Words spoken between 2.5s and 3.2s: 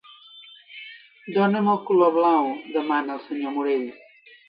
—demana